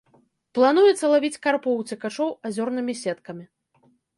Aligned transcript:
Плануецца 0.57 1.09
лавіць 1.13 1.39
карпаў-уцекачоў 1.45 2.29
азёрнымі 2.51 2.93
сеткамі. 3.03 3.45